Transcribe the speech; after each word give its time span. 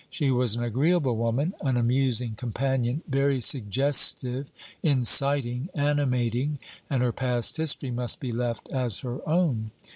She 0.09 0.31
was 0.31 0.55
an 0.55 0.63
agreeable 0.63 1.15
woman, 1.15 1.53
an 1.61 1.77
amusing 1.77 2.33
companion, 2.33 3.03
very 3.07 3.39
suggestive, 3.39 4.49
inciting, 4.81 5.69
animating; 5.75 6.57
and 6.89 7.03
her 7.03 7.11
past 7.11 7.57
history 7.57 7.91
must 7.91 8.19
be 8.19 8.31
left 8.31 8.67
as 8.69 9.01
her 9.01 9.19
own. 9.29 9.69